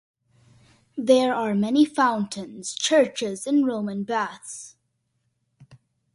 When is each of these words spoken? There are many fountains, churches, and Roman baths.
There 0.97 1.31
are 1.31 1.53
many 1.53 1.85
fountains, 1.85 2.73
churches, 2.73 3.45
and 3.45 3.67
Roman 3.67 4.03
baths. 4.03 4.75